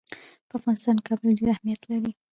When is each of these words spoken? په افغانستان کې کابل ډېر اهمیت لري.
په 0.47 0.53
افغانستان 0.59 0.95
کې 0.97 1.05
کابل 1.07 1.29
ډېر 1.39 1.49
اهمیت 1.53 1.81
لري. 1.91 2.11